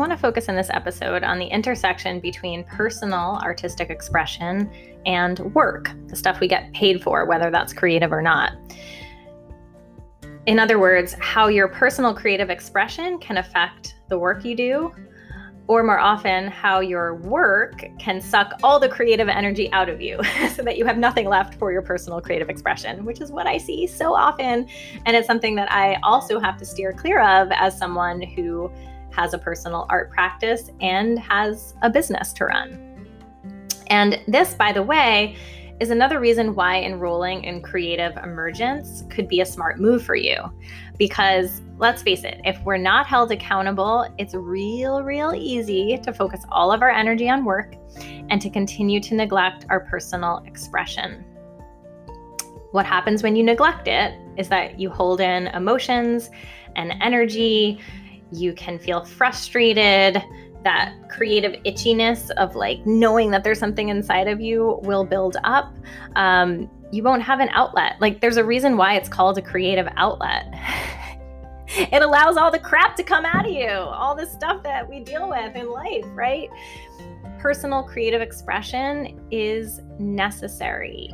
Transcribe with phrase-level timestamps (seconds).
[0.00, 4.68] want to focus in this episode on the intersection between personal artistic expression
[5.06, 8.52] and work, the stuff we get paid for, whether that's creative or not.
[10.46, 14.92] In other words, how your personal creative expression can affect the work you do,
[15.66, 20.18] or more often, how your work can suck all the creative energy out of you
[20.56, 23.58] so that you have nothing left for your personal creative expression, which is what I
[23.58, 24.66] see so often.
[25.06, 28.72] And it's something that I also have to steer clear of as someone who
[29.12, 32.86] has a personal art practice and has a business to run.
[33.88, 35.36] And this, by the way,
[35.80, 40.36] is another reason why enrolling in creative emergence could be a smart move for you.
[40.98, 46.44] Because let's face it, if we're not held accountable, it's real, real easy to focus
[46.52, 47.74] all of our energy on work
[48.28, 51.24] and to continue to neglect our personal expression.
[52.72, 56.30] What happens when you neglect it is that you hold in emotions
[56.76, 57.80] and energy,
[58.32, 60.22] you can feel frustrated,
[60.64, 65.74] that creative itchiness of like knowing that there's something inside of you will build up.
[66.16, 67.96] Um, you won't have an outlet.
[68.00, 70.46] Like, there's a reason why it's called a creative outlet.
[71.68, 75.00] it allows all the crap to come out of you, all the stuff that we
[75.00, 76.48] deal with in life, right?
[77.38, 81.10] Personal creative expression is necessary.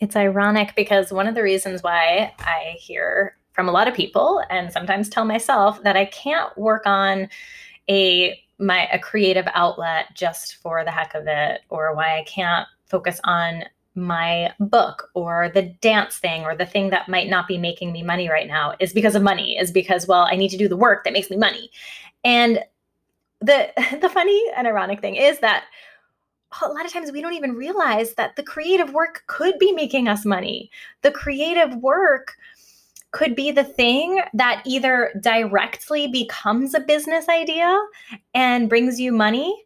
[0.00, 4.42] It's ironic because one of the reasons why I hear from a lot of people
[4.48, 7.28] and sometimes tell myself that I can't work on
[7.88, 12.66] a my a creative outlet just for the heck of it or why I can't
[12.86, 17.58] focus on my book or the dance thing or the thing that might not be
[17.58, 20.56] making me money right now is because of money is because well I need to
[20.56, 21.70] do the work that makes me money.
[22.24, 22.60] And
[23.40, 25.64] the the funny and ironic thing is that
[26.62, 30.08] a lot of times we don't even realize that the creative work could be making
[30.08, 30.70] us money.
[31.02, 32.36] The creative work
[33.12, 37.80] could be the thing that either directly becomes a business idea
[38.34, 39.64] and brings you money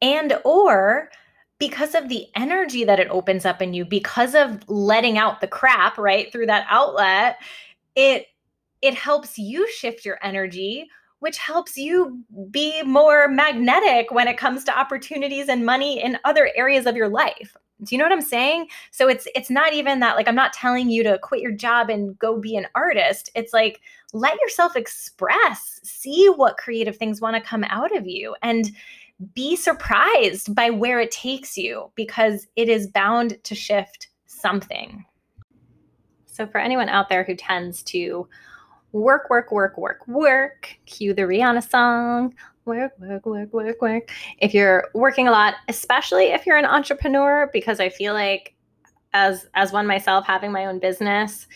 [0.00, 1.10] and or
[1.58, 5.46] because of the energy that it opens up in you because of letting out the
[5.46, 7.36] crap right through that outlet
[7.94, 8.26] it
[8.82, 10.88] it helps you shift your energy
[11.20, 16.50] which helps you be more magnetic when it comes to opportunities and money in other
[16.54, 17.56] areas of your life.
[17.82, 18.68] Do you know what i'm saying?
[18.90, 21.90] So it's it's not even that like i'm not telling you to quit your job
[21.90, 23.30] and go be an artist.
[23.34, 23.80] It's like
[24.12, 28.70] let yourself express see what creative things want to come out of you and
[29.34, 35.04] be surprised by where it takes you because it is bound to shift something.
[36.26, 38.28] So for anyone out there who tends to
[38.96, 42.34] work work work work work cue the rihanna song
[42.66, 44.10] work, work, work, work, work.
[44.38, 48.54] If you're working a lot, especially if you're an entrepreneur, because I feel like
[49.14, 51.46] as as one myself having my own business,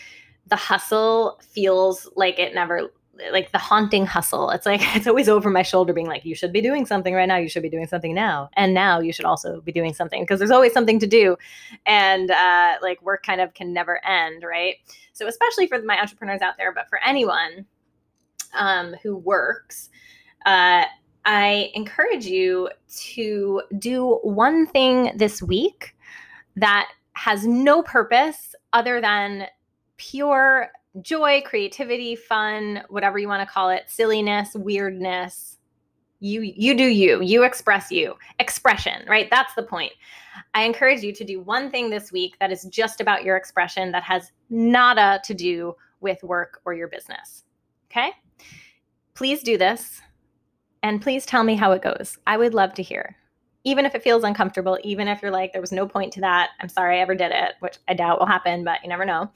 [0.47, 2.91] the hustle feels like it never
[3.31, 4.49] like the haunting hustle.
[4.49, 7.27] It's like it's always over my shoulder being like, you should be doing something right
[7.27, 7.37] now.
[7.37, 8.49] You should be doing something now.
[8.53, 11.37] And now you should also be doing something because there's always something to do.
[11.85, 14.75] And uh, like work kind of can never end, right?
[15.13, 17.65] So especially for my entrepreneurs out there, but for anyone
[18.57, 19.89] um, who works,
[20.45, 20.85] uh,
[21.25, 22.69] I encourage you
[23.11, 25.95] to do one thing this week
[26.55, 29.47] that has no purpose other than
[29.97, 30.71] pure
[31.01, 35.57] joy, creativity, fun, whatever you want to call it, silliness, weirdness.
[36.19, 37.21] You you do you.
[37.21, 38.15] You express you.
[38.39, 39.27] Expression, right?
[39.31, 39.93] That's the point.
[40.53, 43.91] I encourage you to do one thing this week that is just about your expression
[43.91, 47.43] that has nada to do with work or your business.
[47.89, 48.11] Okay?
[49.15, 50.01] Please do this
[50.83, 52.17] and please tell me how it goes.
[52.27, 53.15] I would love to hear.
[53.63, 56.49] Even if it feels uncomfortable, even if you're like, there was no point to that.
[56.59, 59.31] I'm sorry I ever did it, which I doubt will happen, but you never know.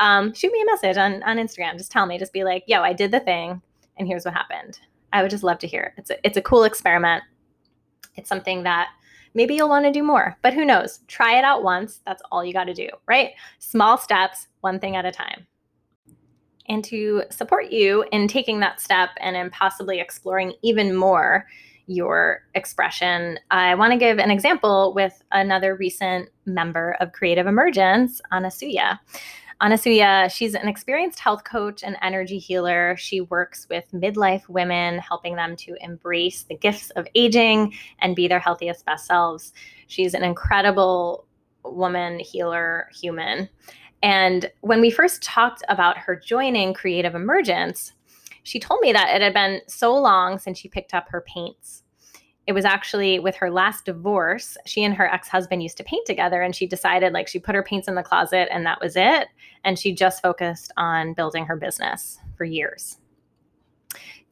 [0.00, 1.78] Um, shoot me a message on, on Instagram.
[1.78, 3.62] Just tell me, just be like, yo, I did the thing
[3.96, 4.80] and here's what happened.
[5.12, 5.94] I would just love to hear.
[5.96, 7.22] It's a, it's a cool experiment.
[8.16, 8.88] It's something that
[9.34, 11.00] maybe you'll want to do more, but who knows?
[11.06, 12.00] Try it out once.
[12.04, 13.30] That's all you got to do, right?
[13.58, 15.46] Small steps, one thing at a time
[16.68, 21.46] and to support you in taking that step and in possibly exploring even more
[21.88, 23.38] your expression.
[23.50, 28.98] I want to give an example with another recent member of Creative Emergence, Anasuya.
[29.60, 32.94] Anasuya, she's an experienced health coach and energy healer.
[32.96, 38.28] She works with midlife women, helping them to embrace the gifts of aging and be
[38.28, 39.52] their healthiest, best selves.
[39.88, 41.26] She's an incredible
[41.64, 43.48] woman, healer, human.
[44.00, 47.94] And when we first talked about her joining Creative Emergence,
[48.48, 51.82] she told me that it had been so long since she picked up her paints.
[52.46, 54.56] it was actually with her last divorce.
[54.64, 57.54] She and her ex husband used to paint together, and she decided like she put
[57.54, 59.28] her paints in the closet and that was it.
[59.64, 62.96] And she just focused on building her business for years.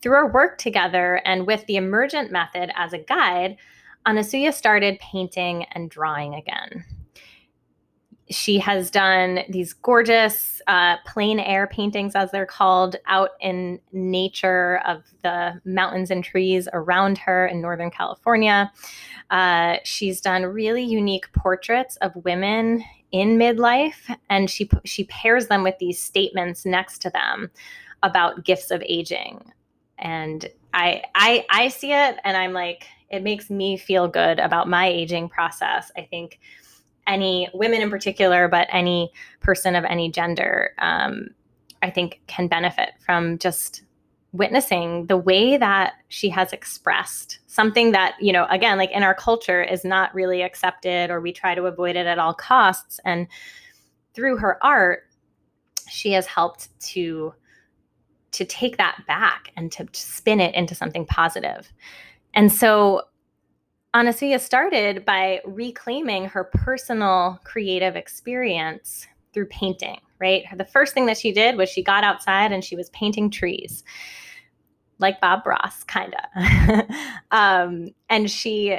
[0.01, 3.59] Through our work together and with the emergent method as a guide,
[4.07, 6.87] Anasuya started painting and drawing again
[8.29, 14.81] she has done these gorgeous uh, plein air paintings, as they're called, out in nature
[14.87, 18.73] of the mountains and trees around her in Northern California.
[19.31, 25.63] Uh, she's done really unique portraits of women in midlife, and she she pairs them
[25.63, 27.51] with these statements next to them
[28.03, 29.53] about gifts of aging.
[29.99, 34.69] And I I I see it, and I'm like, it makes me feel good about
[34.69, 35.93] my aging process.
[35.97, 36.41] I think
[37.07, 39.11] any women in particular, but any
[39.41, 41.29] person of any gender, um,
[41.83, 43.83] I think can benefit from just
[44.33, 49.15] witnessing the way that she has expressed something that, you know, again, like in our
[49.15, 53.01] culture is not really accepted or we try to avoid it at all costs.
[53.05, 53.27] And
[54.15, 55.05] through her art,
[55.89, 57.33] she has helped to
[58.33, 61.73] to take that back and to spin it into something positive.
[62.35, 63.03] And so
[63.97, 70.45] Anasuya started by reclaiming her personal creative experience through painting, right?
[70.55, 73.85] The first thing that she did was she got outside and she was painting trees,
[74.99, 76.85] like Bob Ross, kind of.
[77.31, 78.79] um, and she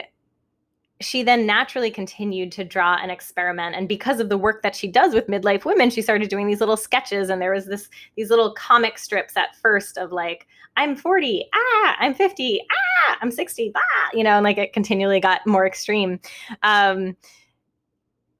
[0.99, 3.75] she then naturally continued to draw and experiment.
[3.75, 6.59] And because of the work that she does with midlife women she started doing these
[6.59, 7.29] little sketches.
[7.29, 11.95] And there was this these little comic strips at first of like i'm 40 ah
[11.99, 16.19] i'm 50 ah i'm 60 ah you know and like it continually got more extreme.
[16.63, 17.15] Um,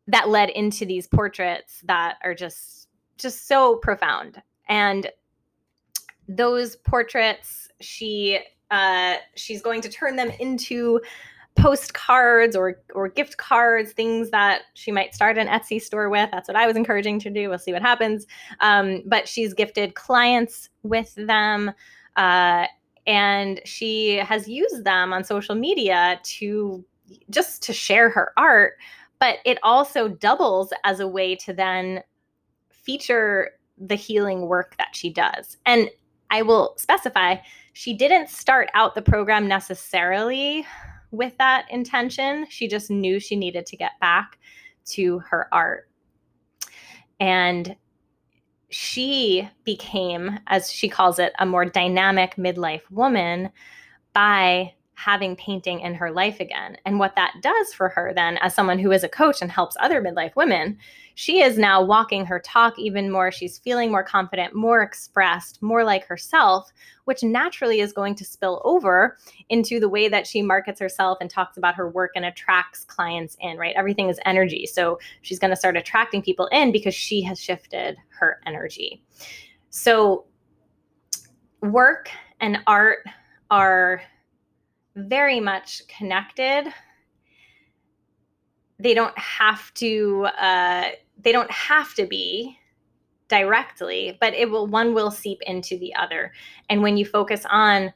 [0.07, 2.87] that led into these portraits that are just
[3.17, 4.41] just so profound.
[4.69, 5.09] And
[6.27, 8.39] those portraits she
[8.69, 10.99] uh, she's going to turn them into
[11.57, 16.29] postcards or or gift cards, things that she might start an Etsy store with.
[16.31, 17.49] That's what I was encouraging to do.
[17.49, 18.25] We'll see what happens.
[18.59, 21.71] Um, but she's gifted clients with them.
[22.15, 22.65] Uh,
[23.07, 26.83] and she has used them on social media to
[27.29, 28.73] just to share her art
[29.19, 32.03] but it also doubles as a way to then
[32.69, 35.89] feature the healing work that she does and
[36.31, 37.35] i will specify
[37.71, 40.65] she didn't start out the program necessarily
[41.11, 42.45] with that intention.
[42.49, 44.37] She just knew she needed to get back
[44.87, 45.89] to her art.
[47.19, 47.75] And
[48.69, 53.49] she became, as she calls it, a more dynamic midlife woman
[54.13, 56.75] by having painting in her life again.
[56.83, 59.77] And what that does for her, then, as someone who is a coach and helps
[59.79, 60.75] other midlife women,
[61.13, 63.31] she is now walking her talk even more.
[63.31, 66.73] She's feeling more confident, more expressed, more like herself,
[67.05, 69.17] which naturally is going to spill over
[69.49, 73.37] into the way that she markets herself and talks about her work and attracts clients
[73.39, 73.75] in, right?
[73.75, 74.65] Everything is energy.
[74.65, 79.03] So she's going to start attracting people in because she has shifted her energy.
[79.69, 80.25] So,
[81.61, 82.09] work
[82.39, 82.99] and art
[83.51, 84.01] are
[84.97, 86.73] very much connected.
[88.79, 90.27] They don't have to.
[90.37, 90.89] Uh,
[91.19, 92.57] they don't have to be
[93.27, 94.67] directly, but it will.
[94.67, 96.33] One will seep into the other.
[96.69, 97.93] And when you focus on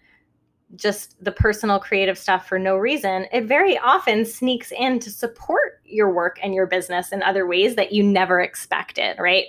[0.75, 5.81] just the personal creative stuff for no reason, it very often sneaks in to support
[5.83, 9.47] your work and your business in other ways that you never expected, right?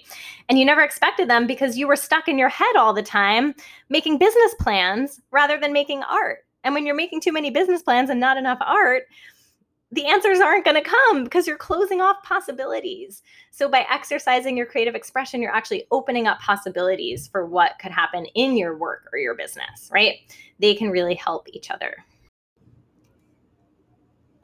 [0.49, 3.55] And you never expected them because you were stuck in your head all the time
[3.89, 6.45] making business plans rather than making art.
[6.65, 9.05] And when you're making too many business plans and not enough art,
[9.93, 13.23] the answers aren't going to come because you're closing off possibilities.
[13.51, 18.25] So, by exercising your creative expression, you're actually opening up possibilities for what could happen
[18.35, 20.15] in your work or your business, right?
[20.61, 21.95] They can really help each other.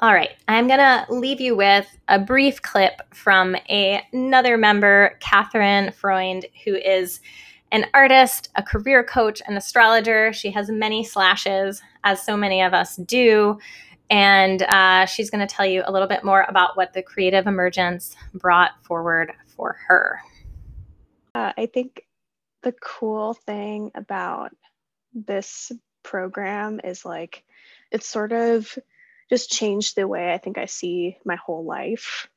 [0.00, 5.16] All right, I'm going to leave you with a brief clip from a, another member,
[5.18, 7.20] Catherine Freund, who is
[7.72, 10.32] an artist, a career coach, an astrologer.
[10.32, 13.58] She has many slashes, as so many of us do.
[14.10, 17.46] And uh, she's going to tell you a little bit more about what the creative
[17.46, 20.20] emergence brought forward for her.
[21.34, 22.06] Uh, I think
[22.62, 24.50] the cool thing about
[25.14, 25.70] this
[26.02, 27.44] program is like
[27.90, 28.76] it's sort of
[29.28, 32.28] just changed the way I think I see my whole life.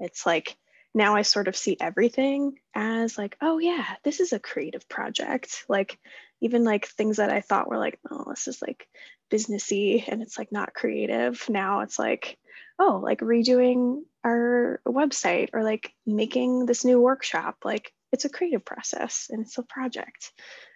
[0.00, 0.56] It's like
[0.94, 5.64] now I sort of see everything as like, oh yeah, this is a creative project.
[5.68, 5.98] Like
[6.40, 8.88] even like things that I thought were like, oh, this is like
[9.30, 11.44] businessy and it's like not creative.
[11.48, 12.38] Now it's like,
[12.78, 17.56] oh, like redoing our website or like making this new workshop.
[17.64, 20.32] Like it's a creative process and it's a project.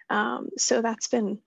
[0.09, 1.39] Um, so that's been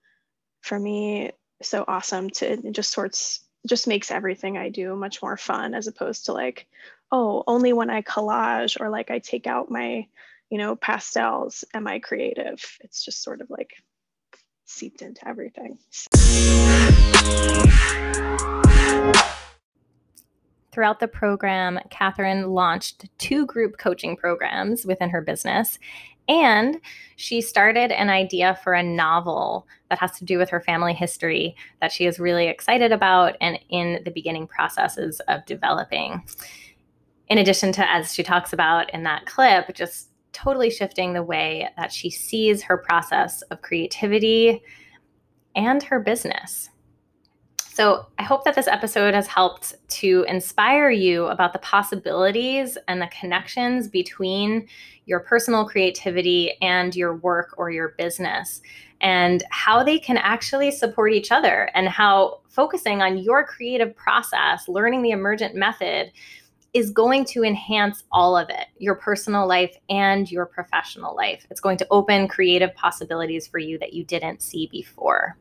[0.61, 5.73] for me so awesome to just sorts just makes everything I do much more fun
[5.73, 6.67] as opposed to like,
[7.11, 10.07] oh, only when I collage or like I take out my,
[10.49, 12.77] you know, pastels am I creative.
[12.81, 13.71] It's just sort of like
[14.69, 15.77] seeped into everything.
[20.71, 25.79] Throughout the program, Catherine launched two group coaching programs within her business.
[26.27, 26.79] And
[27.15, 31.55] she started an idea for a novel that has to do with her family history
[31.81, 36.23] that she is really excited about and in the beginning processes of developing.
[37.29, 41.69] In addition to, as she talks about in that clip, just totally shifting the way
[41.77, 44.61] that she sees her process of creativity
[45.55, 46.69] and her business.
[47.73, 53.01] So, I hope that this episode has helped to inspire you about the possibilities and
[53.01, 54.67] the connections between
[55.05, 58.61] your personal creativity and your work or your business,
[58.99, 64.67] and how they can actually support each other, and how focusing on your creative process,
[64.67, 66.11] learning the emergent method,
[66.73, 71.45] is going to enhance all of it your personal life and your professional life.
[71.49, 75.37] It's going to open creative possibilities for you that you didn't see before.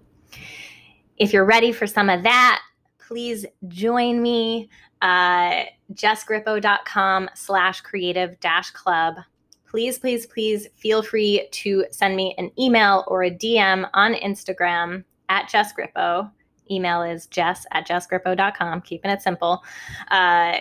[1.17, 2.63] If you're ready for some of that,
[2.99, 4.69] please join me.
[5.01, 9.17] Uh, jessgrippo.com slash creative dash club.
[9.69, 15.05] Please, please, please feel free to send me an email or a DM on Instagram
[15.29, 16.31] at jessgrippo.
[16.71, 19.63] Email is jess at jessgrippo.com, keeping it simple.
[20.11, 20.59] Uh,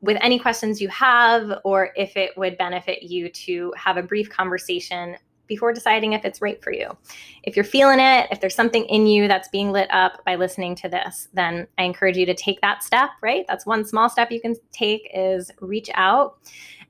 [0.00, 4.30] with any questions you have, or if it would benefit you to have a brief
[4.30, 5.16] conversation
[5.46, 6.96] before deciding if it's right for you.
[7.42, 10.76] If you're feeling it, if there's something in you that's being lit up by listening
[10.76, 13.44] to this, then I encourage you to take that step, right?
[13.48, 16.38] That's one small step you can take is reach out.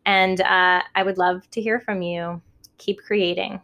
[0.05, 2.41] And uh, I would love to hear from you.
[2.77, 3.61] Keep creating.